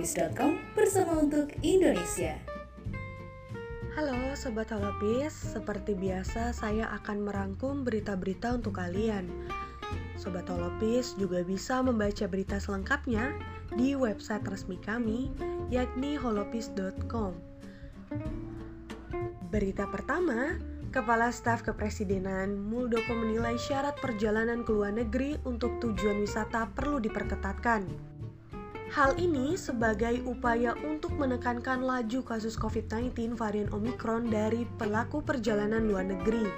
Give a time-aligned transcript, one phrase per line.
[0.00, 2.32] holopis.com bersama untuk Indonesia.
[3.92, 9.28] Halo Sobat Holopis, seperti biasa saya akan merangkum berita-berita untuk kalian.
[10.16, 13.36] Sobat Holopis juga bisa membaca berita selengkapnya
[13.76, 15.28] di website resmi kami,
[15.68, 17.36] yakni holopis.com.
[19.52, 20.56] Berita pertama,
[20.96, 28.09] Kepala Staf Kepresidenan Muldoko menilai syarat perjalanan ke luar negeri untuk tujuan wisata perlu diperketatkan.
[28.90, 36.10] Hal ini sebagai upaya untuk menekankan laju kasus COVID-19 varian Omicron dari pelaku perjalanan luar
[36.10, 36.50] negeri.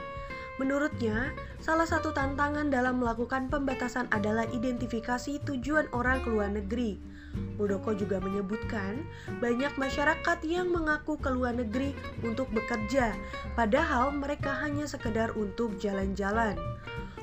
[0.57, 7.13] Menurutnya, salah satu tantangan dalam melakukan pembatasan adalah identifikasi tujuan orang ke luar negeri
[7.57, 9.05] Muldoko juga menyebutkan
[9.41, 13.17] banyak masyarakat yang mengaku ke luar negeri untuk bekerja,
[13.57, 16.57] padahal mereka hanya sekedar untuk jalan-jalan.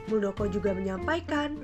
[0.10, 1.62] Muldoko juga menyampaikan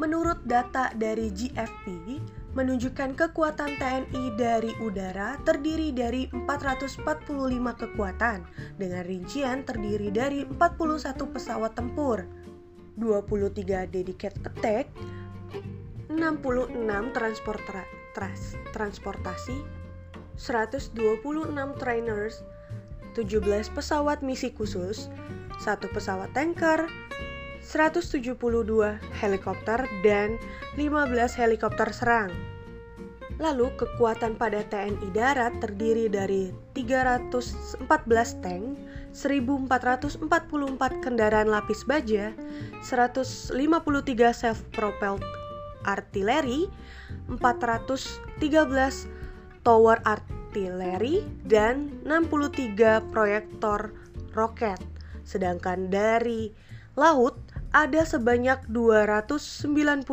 [0.02, 2.18] Menurut data dari GFP,
[2.58, 7.06] menunjukkan kekuatan TNI dari udara terdiri dari 445
[7.78, 8.42] kekuatan
[8.82, 12.26] dengan rincian terdiri dari 41 pesawat tempur,
[12.98, 14.90] 23 dedicated attack,
[16.14, 19.66] 66 transporta tras transportasi,
[20.38, 20.94] 126
[21.82, 22.46] trainers,
[23.18, 25.10] 17 pesawat misi khusus,
[25.58, 26.86] satu pesawat tanker,
[27.66, 28.38] 172
[29.18, 30.38] helikopter, dan
[30.78, 32.30] 15 helikopter serang.
[33.42, 37.90] Lalu kekuatan pada TNI Darat terdiri dari 314
[38.46, 38.78] tank,
[39.18, 40.30] 1444
[41.02, 42.38] kendaraan lapis baja,
[42.86, 43.58] 153
[44.30, 45.43] self-propelled
[45.88, 46.68] artileri,
[47.28, 49.08] 413
[49.64, 53.94] tower artileri, dan 63 proyektor
[54.36, 54.80] roket.
[55.24, 56.52] Sedangkan dari
[57.00, 57.40] laut
[57.74, 60.06] ada sebanyak 296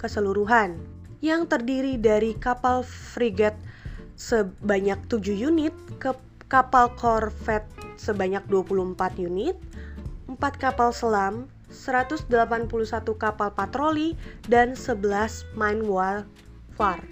[0.00, 0.80] keseluruhan
[1.20, 3.58] yang terdiri dari kapal frigate
[4.16, 6.14] sebanyak 7 unit, ke
[6.48, 7.68] kapal korvet
[8.00, 9.56] sebanyak 24 unit,
[10.30, 12.30] 4 kapal selam 181
[13.18, 14.14] kapal patroli,
[14.46, 17.04] dan 11 mine warfare.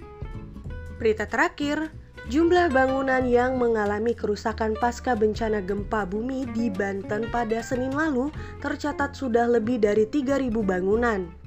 [0.95, 1.91] Berita terakhir,
[2.31, 8.31] jumlah bangunan yang mengalami kerusakan pasca bencana gempa bumi di Banten pada Senin lalu
[8.63, 11.44] tercatat sudah lebih dari 3.000 bangunan.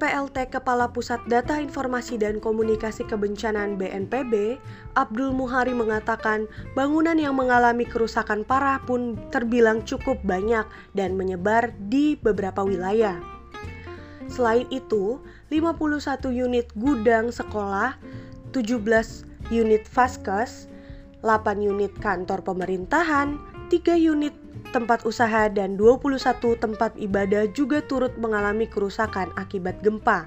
[0.00, 4.56] PLT Kepala Pusat Data Informasi dan Komunikasi Kebencanaan BNPB,
[4.96, 10.64] Abdul Muhari mengatakan bangunan yang mengalami kerusakan parah pun terbilang cukup banyak
[10.96, 13.20] dan menyebar di beberapa wilayah.
[14.32, 15.20] Selain itu,
[15.52, 18.00] 51 unit gudang sekolah,
[18.56, 20.64] 17 unit vaskes,
[21.20, 23.36] 8 unit kantor pemerintahan,
[23.70, 24.34] 3 unit
[24.74, 26.18] tempat usaha dan 21
[26.58, 30.26] tempat ibadah juga turut mengalami kerusakan akibat gempa.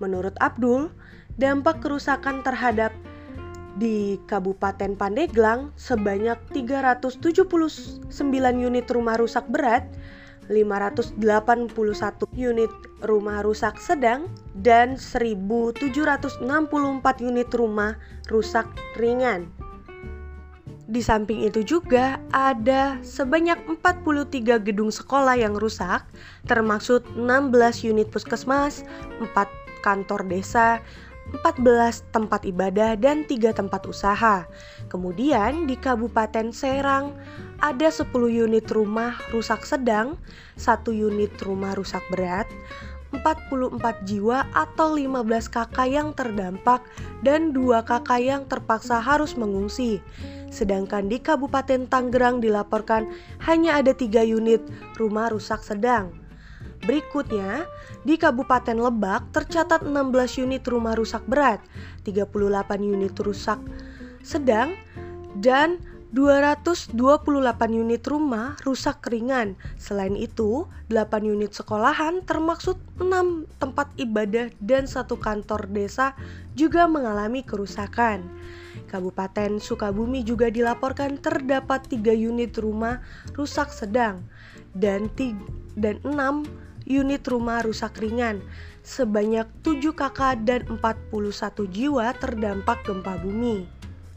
[0.00, 0.88] Menurut Abdul,
[1.36, 2.96] dampak kerusakan terhadap
[3.76, 8.08] di Kabupaten Pandeglang sebanyak 379
[8.56, 9.84] unit rumah rusak berat,
[10.48, 11.20] 581
[12.32, 12.72] unit
[13.04, 16.40] rumah rusak sedang, dan 1764
[17.20, 18.00] unit rumah
[18.32, 18.64] rusak
[18.96, 19.63] ringan.
[20.84, 26.04] Di samping itu juga ada sebanyak 43 gedung sekolah yang rusak,
[26.44, 28.84] termasuk 16 unit puskesmas,
[29.16, 29.48] 4
[29.80, 30.84] kantor desa,
[31.32, 34.44] 14 tempat ibadah dan 3 tempat usaha.
[34.92, 37.16] Kemudian di Kabupaten Serang
[37.64, 40.20] ada 10 unit rumah rusak sedang,
[40.60, 42.44] 1 unit rumah rusak berat,
[43.22, 46.82] 44 jiwa atau 15 kakak yang terdampak
[47.22, 50.02] dan dua kakak yang terpaksa harus mengungsi.
[50.50, 53.10] Sedangkan di Kabupaten Tangerang dilaporkan
[53.46, 54.62] hanya ada tiga unit
[54.98, 56.14] rumah rusak sedang.
[56.84, 57.64] Berikutnya,
[58.04, 61.64] di Kabupaten Lebak tercatat 16 unit rumah rusak berat,
[62.04, 62.28] 38
[62.84, 63.56] unit rusak
[64.20, 64.76] sedang,
[65.40, 65.80] dan
[66.14, 66.94] 228
[67.74, 69.58] unit rumah rusak ringan.
[69.82, 76.14] Selain itu, 8 unit sekolahan termaksud 6 tempat ibadah dan satu kantor desa
[76.54, 78.30] juga mengalami kerusakan.
[78.86, 83.02] Kabupaten Sukabumi juga dilaporkan terdapat 3 unit rumah
[83.34, 84.22] rusak sedang
[84.70, 86.06] dan 6
[86.86, 88.38] unit rumah rusak ringan.
[88.86, 91.10] Sebanyak 7 kakak dan 41
[91.74, 93.66] jiwa terdampak gempa bumi.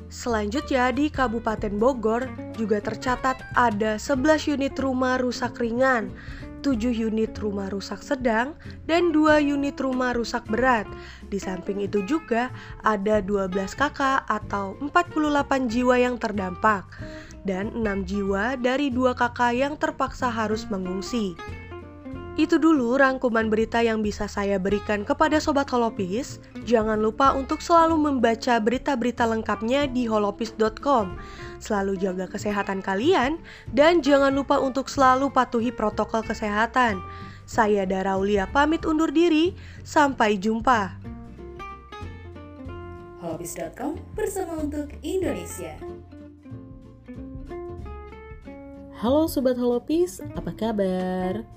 [0.08, 6.08] Selanjutnya di Kabupaten Bogor juga tercatat ada 11 unit rumah rusak ringan,
[6.64, 8.56] 7 unit rumah rusak sedang,
[8.88, 10.88] dan 2 unit rumah rusak berat.
[11.28, 12.56] Di samping itu juga
[12.88, 16.88] ada 12 kakak atau 48 jiwa yang terdampak
[17.44, 21.36] dan 6 jiwa dari dua kakak yang terpaksa harus mengungsi.
[22.38, 26.38] Itu dulu rangkuman berita yang bisa saya berikan kepada Sobat Holopis.
[26.70, 31.18] Jangan lupa untuk selalu membaca berita-berita lengkapnya di holopis.com.
[31.58, 33.42] Selalu jaga kesehatan kalian
[33.74, 37.02] dan jangan lupa untuk selalu patuhi protokol kesehatan.
[37.50, 39.58] Saya Dara Ulia pamit undur diri.
[39.82, 40.94] Sampai jumpa.
[43.18, 45.74] Holopis.com bersama untuk Indonesia.
[49.02, 51.57] Halo Sobat Holopis, apa kabar?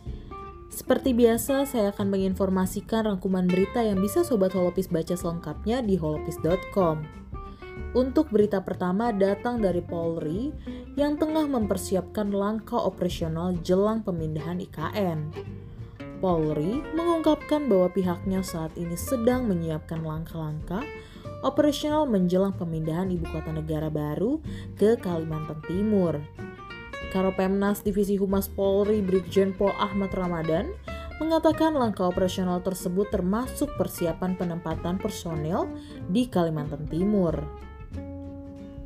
[0.70, 7.02] Seperti biasa, saya akan menginformasikan rangkuman berita yang bisa Sobat Holopis baca selengkapnya di holopis.com.
[7.90, 10.54] Untuk berita pertama datang dari Polri
[10.94, 15.34] yang tengah mempersiapkan langkah operasional jelang pemindahan IKN.
[16.22, 20.86] Polri mengungkapkan bahwa pihaknya saat ini sedang menyiapkan langkah-langkah
[21.40, 24.38] operasional menjelang pemindahan ibu kota negara baru
[24.76, 26.20] ke Kalimantan Timur.
[27.10, 30.70] Karopemnas Divisi Humas Polri Brigjen Pol Ahmad Ramadan
[31.20, 35.68] mengatakan langkah operasional tersebut termasuk persiapan penempatan personel
[36.08, 37.36] di Kalimantan Timur.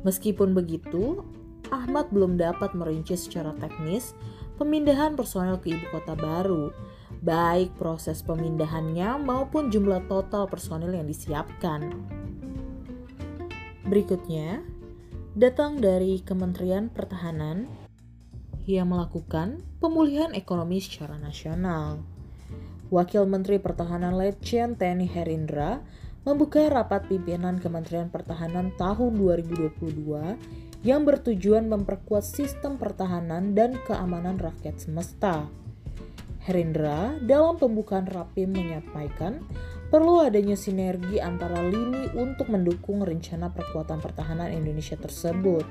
[0.03, 1.23] Meskipun begitu,
[1.71, 4.11] Ahmad belum dapat merinci secara teknis
[4.59, 6.75] pemindahan personel ke ibu kota baru,
[7.23, 11.93] baik proses pemindahannya maupun jumlah total personel yang disiapkan.
[13.85, 14.65] Berikutnya,
[15.37, 17.84] datang dari Kementerian Pertahanan
[18.65, 22.01] yang melakukan pemulihan ekonomi secara nasional.
[22.89, 25.81] Wakil Menteri Pertahanan Letjen TNI Herindra
[26.25, 34.77] membuka rapat pimpinan Kementerian Pertahanan tahun 2022 yang bertujuan memperkuat sistem pertahanan dan keamanan rakyat
[34.77, 35.49] semesta.
[36.45, 39.41] Herindra dalam pembukaan rapim menyampaikan
[39.89, 45.65] perlu adanya sinergi antara lini untuk mendukung rencana perkuatan pertahanan Indonesia tersebut.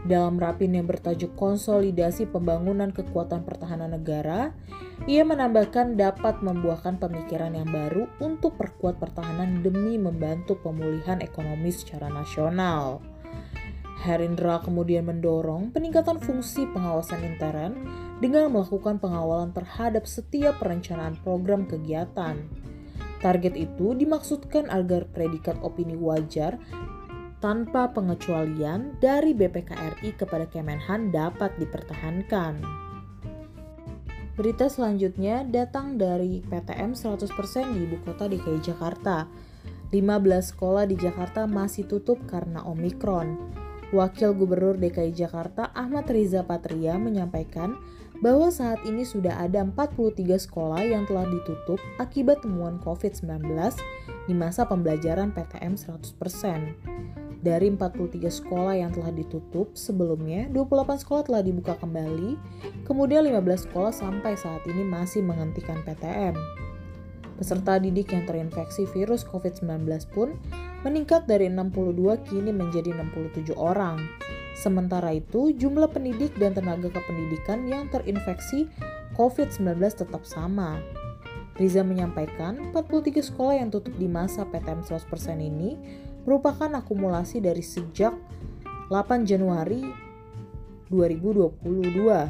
[0.00, 4.56] Dalam rapin yang bertajuk Konsolidasi Pembangunan Kekuatan Pertahanan Negara,
[5.04, 12.08] ia menambahkan dapat membuahkan pemikiran yang baru untuk perkuat pertahanan demi membantu pemulihan ekonomi secara
[12.08, 13.04] nasional.
[14.00, 17.72] Herindra kemudian mendorong peningkatan fungsi pengawasan intern
[18.24, 22.40] dengan melakukan pengawalan terhadap setiap perencanaan program kegiatan.
[23.20, 26.56] Target itu dimaksudkan agar predikat opini wajar
[27.40, 32.60] tanpa pengecualian dari BPKRI kepada Kemenhan dapat dipertahankan.
[34.36, 37.28] Berita selanjutnya datang dari PTM 100%
[37.76, 39.28] di ibu kota DKI Jakarta.
[39.90, 43.36] 15 sekolah di Jakarta masih tutup karena Omikron.
[43.90, 47.74] Wakil Gubernur DKI Jakarta Ahmad Riza Patria menyampaikan
[48.22, 53.50] bahwa saat ini sudah ada 43 sekolah yang telah ditutup akibat temuan COVID-19
[54.24, 57.19] di masa pembelajaran PTM 100%.
[57.40, 62.36] Dari 43 sekolah yang telah ditutup sebelumnya, 28 sekolah telah dibuka kembali,
[62.84, 66.36] kemudian 15 sekolah sampai saat ini masih menghentikan PTM.
[67.40, 70.36] Peserta didik yang terinfeksi virus COVID-19 pun
[70.84, 73.96] meningkat dari 62 kini menjadi 67 orang.
[74.52, 78.68] Sementara itu, jumlah pendidik dan tenaga kependidikan yang terinfeksi
[79.16, 80.76] COVID-19 tetap sama.
[81.56, 85.08] Riza menyampaikan 43 sekolah yang tutup di masa PTM 100%
[85.40, 85.76] ini
[86.24, 88.14] merupakan akumulasi dari sejak
[88.90, 89.84] 8 Januari
[90.90, 92.28] 2022.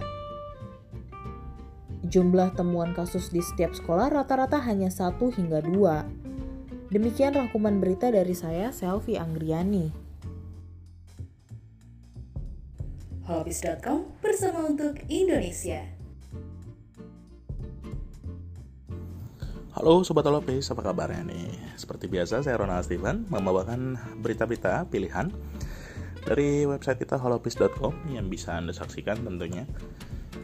[2.10, 6.90] Jumlah temuan kasus di setiap sekolah rata-rata hanya 1 hingga 2.
[6.90, 9.94] Demikian rangkuman berita dari saya, Selvi Anggriani.
[13.30, 15.99] Holopis.com bersama untuk Indonesia.
[19.70, 21.46] Halo Sobat Holopis, apa kabarnya nih?
[21.78, 25.30] Seperti biasa, saya Ronald Steven membawakan berita-berita pilihan
[26.26, 29.62] dari website kita holopis.com yang bisa Anda saksikan tentunya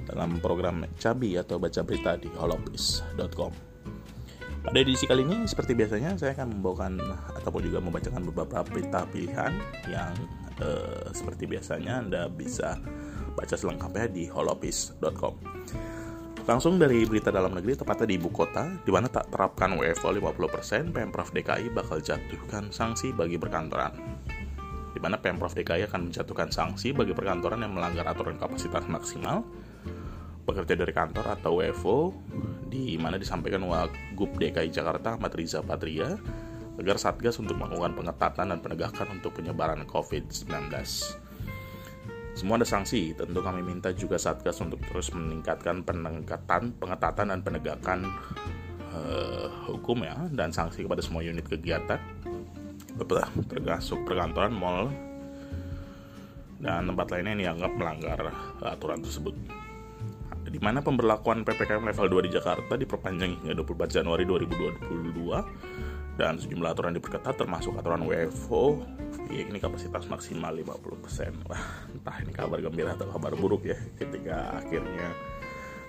[0.06, 3.50] dalam program Cabi atau baca berita di holopis.com.
[4.62, 7.02] Pada edisi kali ini, seperti biasanya, saya akan membawakan
[7.42, 9.59] ataupun juga membacakan beberapa berita pilihan
[9.90, 10.14] yang
[10.62, 12.78] eh, seperti biasanya Anda bisa
[13.35, 15.35] baca selengkapnya di holopis.com.
[16.47, 20.95] Langsung dari berita dalam negeri, tepatnya di ibu kota, di mana tak terapkan WFO 50%,
[20.95, 23.91] Pemprov DKI bakal jatuhkan sanksi bagi perkantoran
[24.97, 29.45] di mana Pemprov DKI akan menjatuhkan sanksi bagi perkantoran yang melanggar aturan kapasitas maksimal
[30.49, 32.17] bekerja dari kantor atau WFO
[32.73, 36.17] di mana disampaikan Wagub DKI Jakarta Ahmad Riza Patria
[36.81, 40.73] agar Satgas untuk melakukan pengetatan dan penegakan untuk penyebaran COVID-19.
[42.37, 48.12] Semua ada sanksi, tentu kami minta juga Satgas untuk terus meningkatkan peningkatan, pengetatan dan penegakan
[48.93, 51.97] uh, hukum ya dan sanksi kepada semua unit kegiatan
[53.49, 54.88] termasuk perkantoran, mall,
[56.61, 58.19] dan tempat lainnya yang dianggap melanggar
[58.64, 59.37] aturan tersebut.
[60.47, 65.86] Di mana pemberlakuan PPKM level 2 di Jakarta diperpanjang hingga 24 Januari 2022
[66.16, 68.80] dan sejumlah aturan diperketat termasuk aturan WFO
[69.28, 74.56] ya ini kapasitas maksimal 50% wah entah ini kabar gembira atau kabar buruk ya ketika
[74.56, 75.12] akhirnya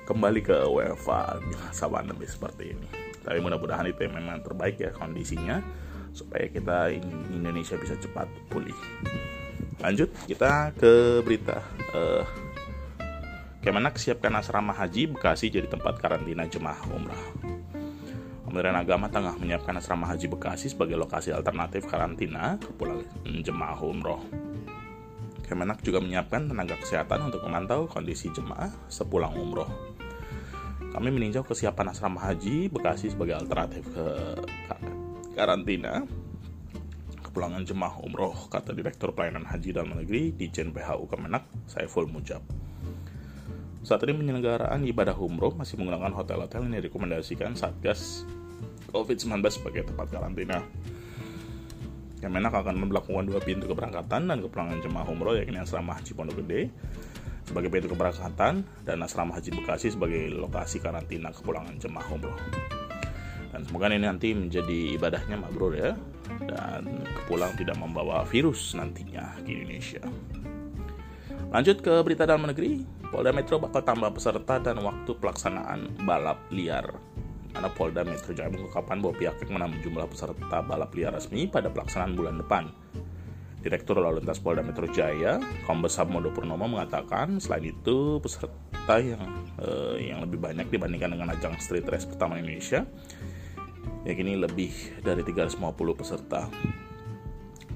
[0.04, 2.88] kembali ke WFA di masa pandemi seperti ini
[3.24, 5.60] tapi mudah-mudahan itu memang terbaik ya kondisinya
[6.16, 6.96] supaya kita
[7.30, 8.74] Indonesia bisa cepat pulih.
[9.78, 11.62] Lanjut kita ke berita
[11.94, 12.26] uh,
[13.62, 17.20] Kemenak siapkan asrama haji Bekasi jadi tempat karantina jemaah umrah.
[18.58, 23.06] Kementerian Agama tengah menyiapkan asrama haji Bekasi sebagai lokasi alternatif karantina kepulangan
[23.46, 24.18] jemaah umroh.
[25.46, 29.70] Kemenak juga menyiapkan tenaga kesehatan untuk memantau kondisi jemaah sepulang umroh.
[30.90, 34.06] Kami meninjau kesiapan asrama haji Bekasi sebagai alternatif ke
[35.38, 36.02] karantina
[37.22, 42.42] kepulangan jemaah umroh, kata Direktur Pelayanan Haji Dalam Negeri di Jen PHU Kemenak, Saiful Mujab.
[43.86, 48.26] Saat ini penyelenggaraan ibadah umroh masih menggunakan hotel-hotel yang direkomendasikan Satgas
[48.92, 50.64] COVID-19 sebagai tempat karantina.
[52.18, 56.74] Kemenak akan memperlakukan dua pintu keberangkatan dan kepulangan jemaah umroh yakni asrama haji Pondok Gede
[57.46, 62.36] sebagai pintu keberangkatan dan asrama haji Bekasi sebagai lokasi karantina kepulangan jemaah umroh
[63.58, 65.98] dan semoga ini nanti menjadi ibadahnya mabrur ya
[66.46, 66.86] dan
[67.18, 70.06] kepulang tidak membawa virus nantinya ke Indonesia.
[71.50, 76.92] Lanjut ke berita dalam negeri, Polda Metro bakal tambah peserta dan waktu pelaksanaan balap liar.
[77.58, 82.14] Karena Polda Metro Jaya mengungkapkan bahwa pihaknya menambah jumlah peserta balap liar resmi pada pelaksanaan
[82.14, 82.70] bulan depan.
[83.66, 89.26] Direktur Lalu Lintas Polda Metro Jaya, Kombes Samodo Purnomo mengatakan selain itu peserta yang
[89.58, 92.86] eh, yang lebih banyak dibandingkan dengan ajang street race pertama Indonesia
[94.06, 95.58] yakni lebih dari 350
[95.98, 96.46] peserta.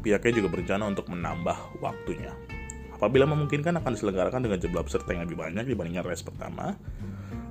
[0.05, 2.37] Pihaknya juga berencana untuk menambah waktunya.
[2.93, 6.77] Apabila memungkinkan akan diselenggarakan dengan jumlah peserta yang lebih banyak dibandingkan race pertama.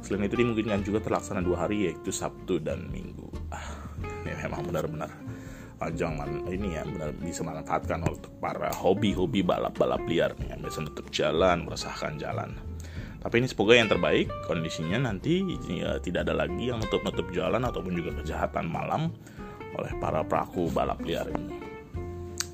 [0.00, 3.28] Selain itu dimungkinkan juga terlaksana dua hari yaitu Sabtu dan Minggu.
[3.52, 3.64] Ah,
[4.25, 5.12] ini memang benar-benar
[5.88, 11.64] jangan ini ya benar bisa manfaatkan untuk para hobi-hobi balap-balap liar yang biasa tutup jalan,
[11.64, 12.52] meresahkan jalan.
[13.21, 17.97] Tapi ini semoga yang terbaik kondisinya nanti ya, tidak ada lagi yang nutup-nutup jalan ataupun
[17.97, 19.12] juga kejahatan malam
[19.76, 21.57] oleh para pelaku balap liar ini.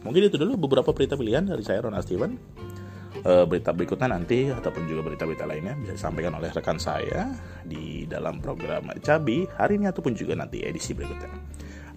[0.06, 2.38] Mungkin itu dulu beberapa berita pilihan dari saya Ronald Steven.
[3.26, 7.35] E, berita berikutnya nanti ataupun juga berita-berita lainnya bisa disampaikan oleh rekan saya
[7.66, 11.35] di dalam program Cabi hari ini ataupun juga nanti edisi berikutnya.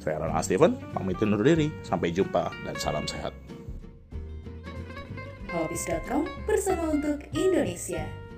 [0.02, 1.70] Saya Ronald Steven, pamit undur diri.
[1.86, 3.36] Sampai jumpa dan salam sehat.
[5.54, 8.29] Hobbies.com bersama untuk Indonesia.